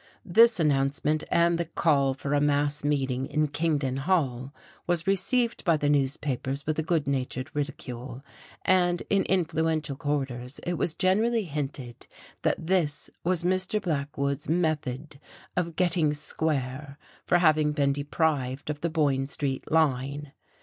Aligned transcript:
This 0.25 0.59
announcement 0.59 1.23
and 1.29 1.59
the 1.59 1.65
call 1.65 2.15
for 2.15 2.33
a 2.33 2.41
mass 2.41 2.83
meeting 2.83 3.27
in 3.27 3.49
Kingdon 3.49 3.97
Hall 3.97 4.51
was 4.87 5.05
received 5.05 5.63
by 5.63 5.77
the 5.77 5.89
newspapers 5.89 6.65
with 6.65 6.79
a 6.79 6.81
good 6.81 7.05
natured 7.05 7.51
ridicule, 7.53 8.23
and 8.65 9.03
in 9.11 9.21
influential 9.25 9.95
quarters 9.95 10.57
it 10.65 10.73
was 10.73 10.95
generally 10.95 11.43
hinted 11.43 12.07
that 12.41 12.65
this 12.65 13.11
was 13.23 13.43
Mr. 13.43 13.79
Blackwood's 13.79 14.49
method 14.49 15.19
of 15.55 15.75
"getting 15.75 16.15
square" 16.15 16.97
for 17.23 17.37
having 17.37 17.71
been 17.71 17.93
deprived 17.93 18.71
of 18.71 18.81
the 18.81 18.89
Boyne 18.89 19.27
Street 19.27 19.71
line. 19.71 20.31